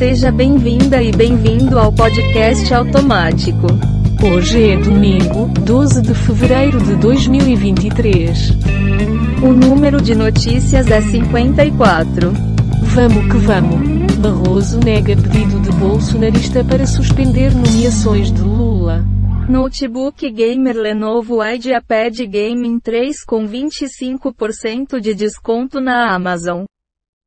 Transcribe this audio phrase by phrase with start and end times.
[0.00, 3.66] Seja bem-vinda e bem-vindo ao podcast automático.
[4.24, 8.52] Hoje é domingo, 12 de fevereiro de 2023.
[9.42, 12.32] O número de notícias é 54.
[12.82, 14.16] Vamos que vamos.
[14.16, 19.04] Barroso nega pedido de bolsonarista para suspender nomeações de Lula.
[19.50, 26.64] Notebook gamer Lenovo IdeaPad Gaming 3 com 25% de desconto na Amazon.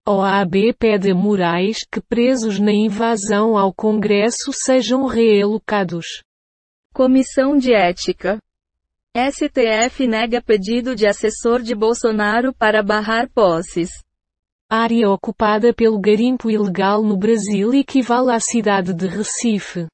[0.06, 6.22] OAB pede a Moraes que presos na invasão ao Congresso sejam reelocados.
[6.94, 8.38] Comissão de Ética.
[9.16, 13.92] STF nega pedido de assessor de Bolsonaro para barrar posses.
[14.70, 19.88] Área ocupada pelo garimpo ilegal no Brasil equivale à cidade de Recife.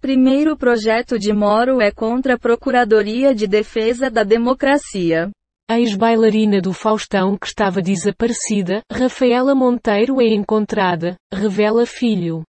[0.00, 5.30] Primeiro projeto de Moro é contra a Procuradoria de Defesa da Democracia.
[5.68, 12.44] Ex-bailarina do Faustão que estava desaparecida, Rafaela Monteiro é encontrada, revela filho.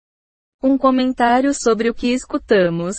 [0.61, 2.93] Um comentário sobre o que escutamos.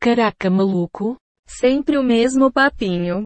[0.00, 1.18] Caraca maluco?
[1.46, 3.22] Sempre o mesmo papinho.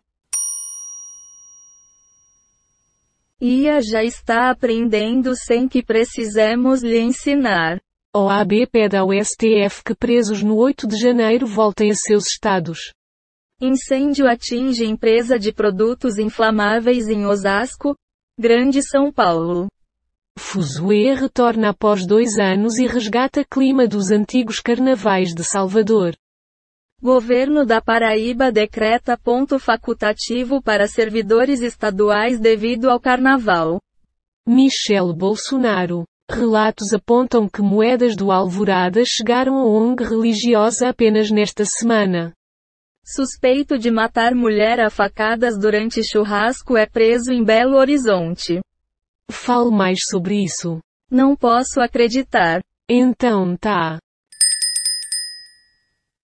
[3.40, 7.78] Ia já está aprendendo sem que precisemos lhe ensinar.
[8.12, 12.92] OAB pede ao STF que presos no 8 de janeiro voltem a seus estados.
[13.66, 17.96] Incêndio atinge empresa de produtos inflamáveis em Osasco,
[18.38, 19.68] Grande São Paulo.
[20.38, 26.14] Fuzue retorna após dois anos e resgata clima dos antigos carnavais de Salvador.
[27.00, 33.80] Governo da Paraíba decreta ponto facultativo para servidores estaduais devido ao carnaval.
[34.46, 36.04] Michel Bolsonaro.
[36.30, 42.34] Relatos apontam que moedas do Alvorada chegaram a ONG religiosa apenas nesta semana.
[43.06, 48.62] Suspeito de matar mulher a facadas durante churrasco é preso em Belo Horizonte.
[49.30, 50.80] Fale mais sobre isso.
[51.10, 52.62] Não posso acreditar.
[52.88, 53.98] Então tá.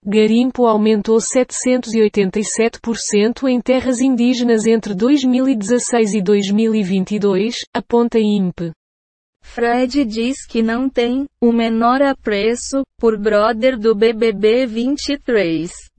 [0.05, 8.71] Garimpo aumentou 787% em terras indígenas entre 2016 e 2022, aponta INPE.
[9.43, 15.90] Fred diz que não tem o menor apreço por brother do BBB 23.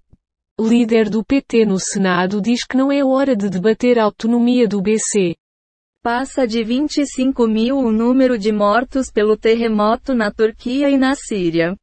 [0.65, 4.81] Líder do PT no Senado diz que não é hora de debater a autonomia do
[4.81, 5.34] BC.
[6.00, 11.77] Passa de 25 mil o número de mortos pelo terremoto na Turquia e na Síria.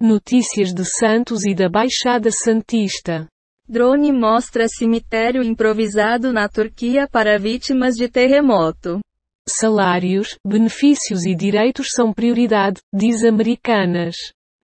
[0.00, 3.28] Notícias de Santos e da Baixada Santista.
[3.68, 9.00] Drone mostra cemitério improvisado na Turquia para vítimas de terremoto.
[9.46, 14.16] Salários, benefícios e direitos são prioridade, diz Americanas.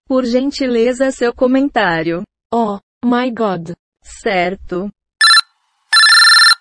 [0.07, 2.23] Por gentileza seu comentário.
[2.51, 3.73] Oh, my God.
[4.01, 4.91] Certo.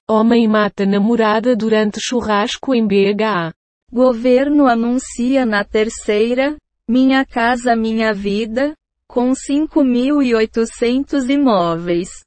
[0.09, 3.55] Homem mata namorada durante churrasco em BH.
[3.91, 6.57] Governo anuncia na terceira,
[6.89, 8.75] Minha Casa Minha Vida,
[9.07, 12.25] com 5.800 imóveis.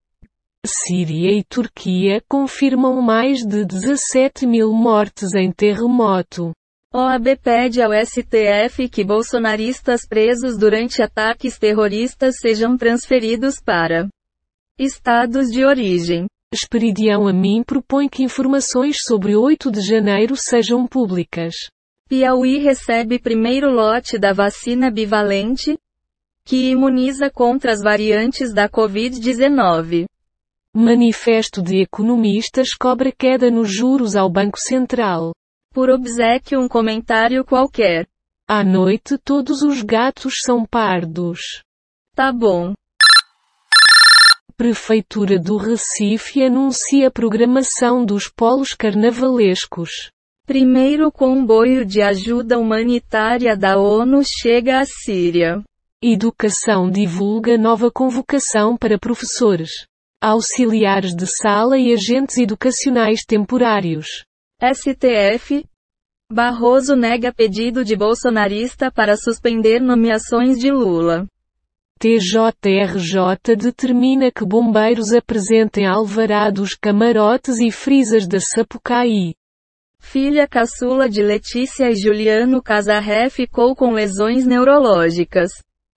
[0.65, 6.51] Síria e Turquia confirmam mais de 17 mil mortes em terremoto.
[6.97, 14.07] OAB pede ao STF que bolsonaristas presos durante ataques terroristas sejam transferidos para
[14.79, 16.25] estados de origem.
[16.53, 21.53] Esperidião a mim propõe que informações sobre 8 de janeiro sejam públicas.
[22.07, 25.77] Piauí recebe primeiro lote da vacina bivalente,
[26.45, 30.05] que imuniza contra as variantes da Covid-19.
[30.73, 35.33] Manifesto de economistas cobra queda nos juros ao Banco Central.
[35.75, 38.07] Por obsequio um comentário qualquer.
[38.47, 41.65] À noite todos os gatos são pardos.
[42.15, 42.73] Tá bom.
[44.55, 50.11] Prefeitura do Recife anuncia programação dos polos carnavalescos.
[50.45, 55.61] Primeiro comboio de ajuda humanitária da ONU chega à Síria.
[56.01, 59.85] Educação divulga nova convocação para professores,
[60.21, 64.24] auxiliares de sala e agentes educacionais temporários.
[64.61, 65.65] STF.
[66.31, 71.27] Barroso nega pedido de bolsonarista para suspender nomeações de Lula.
[71.99, 79.35] TJRJ determina que bombeiros apresentem alvarados camarotes e frisas da Sapucaí.
[79.99, 85.51] Filha caçula de Letícia e Juliano Casarré ficou com lesões neurológicas.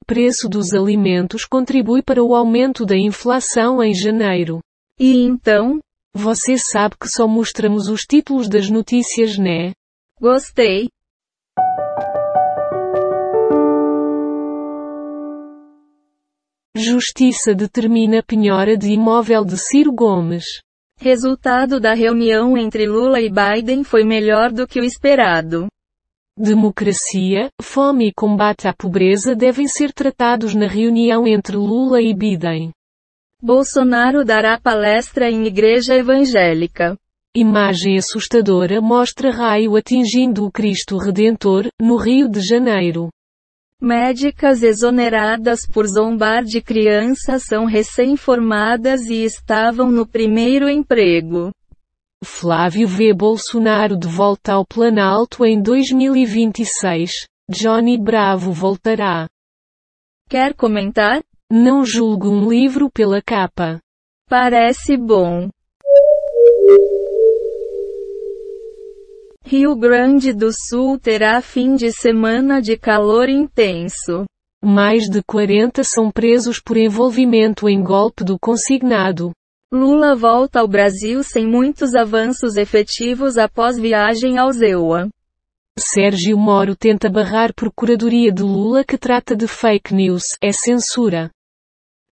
[0.04, 4.60] Preço dos alimentos contribui para o aumento da inflação em janeiro.
[4.98, 5.78] E então?
[6.20, 9.72] Você sabe que só mostramos os títulos das notícias, né?
[10.20, 10.88] Gostei.
[16.76, 20.44] Justiça determina penhora de imóvel de Ciro Gomes.
[20.98, 25.68] Resultado da reunião entre Lula e Biden foi melhor do que o esperado.
[26.36, 32.72] Democracia, fome e combate à pobreza devem ser tratados na reunião entre Lula e Biden.
[33.40, 36.98] Bolsonaro dará palestra em igreja evangélica.
[37.36, 43.10] Imagem assustadora mostra raio atingindo o Cristo Redentor, no Rio de Janeiro.
[43.80, 51.52] Médicas exoneradas por zombar de criança são recém-formadas e estavam no primeiro emprego.
[52.24, 53.14] Flávio V.
[53.14, 57.12] Bolsonaro de volta ao Planalto em 2026.
[57.48, 59.28] Johnny Bravo voltará.
[60.28, 61.22] Quer comentar?
[61.50, 63.80] Não julgo um livro pela capa.
[64.28, 65.48] Parece bom.
[69.46, 74.26] Rio Grande do Sul terá fim de semana de calor intenso.
[74.62, 79.32] Mais de 40 são presos por envolvimento em golpe do consignado.
[79.72, 85.08] Lula volta ao Brasil sem muitos avanços efetivos após viagem ao Zewa.
[85.78, 91.30] Sérgio Moro tenta barrar Procuradoria de Lula que trata de fake news, é censura.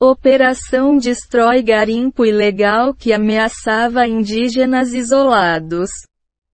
[0.05, 5.91] Operação destrói garimpo ilegal que ameaçava indígenas isolados.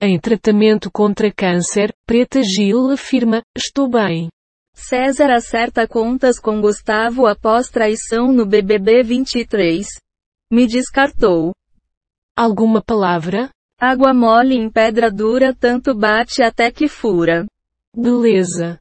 [0.02, 4.30] Em tratamento contra câncer, Preta Gil afirma, estou bem.
[4.74, 9.88] César acerta contas com Gustavo após traição no BBB 23.
[10.50, 11.52] Me descartou.
[12.38, 13.50] Alguma palavra?
[13.78, 17.46] Água mole em pedra dura tanto bate até que fura.
[17.94, 18.80] Beleza.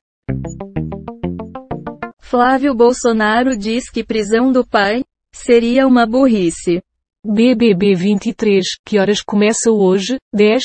[2.33, 6.81] Flávio Bolsonaro diz que prisão do pai seria uma burrice.
[7.23, 10.17] BBB 23, que horas começa hoje?
[10.33, 10.63] 10,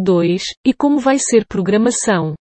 [0.00, 2.34] 02, e como vai ser programação?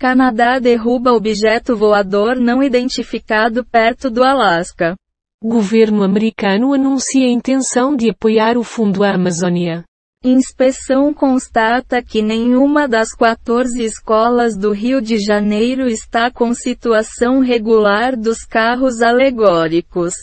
[0.00, 4.96] Canadá derruba objeto voador não identificado perto do Alasca.
[5.40, 9.84] Governo americano anuncia a intenção de apoiar o Fundo Amazônia.
[10.24, 18.16] Inspeção constata que nenhuma das 14 escolas do Rio de Janeiro está com situação regular
[18.16, 20.14] dos carros alegóricos.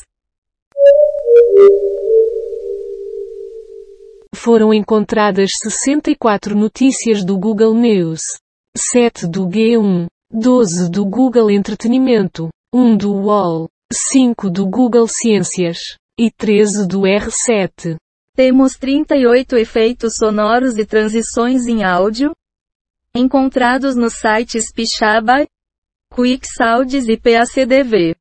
[4.34, 8.22] Foram encontradas 64 notícias do Google News,
[8.78, 16.32] 7 do G1, 12 do Google Entretenimento, 1 do UOL, 5 do Google Ciências e
[16.32, 17.98] 13 do R7.
[18.40, 22.32] Temos 38 efeitos sonoros e transições em áudio
[23.14, 25.46] encontrados nos sites Pixabay,
[26.10, 28.16] QuickSounds e PACDV.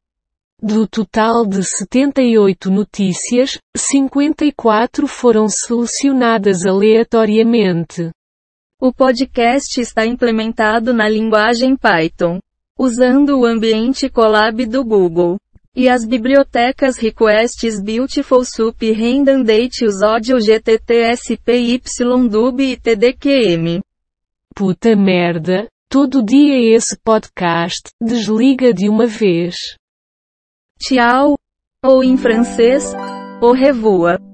[0.60, 8.10] Do total de 78 notícias, 54 foram selecionadas aleatoriamente.
[8.80, 12.40] O podcast está implementado na linguagem Python,
[12.76, 15.38] usando o ambiente Colab do Google.
[15.74, 23.80] E as bibliotecas Requests Beautiful Soup Random Date os Audio GTTSPYDUB e TDQM.
[24.54, 29.76] Puta merda, todo dia esse podcast, desliga de uma vez.
[30.80, 31.38] Tchau.
[31.84, 32.92] Ou em francês,
[33.40, 34.27] au revoir.